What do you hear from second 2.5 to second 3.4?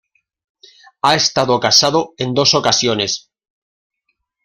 ocasiones.